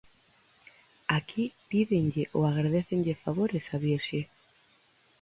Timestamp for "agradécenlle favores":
2.45-3.65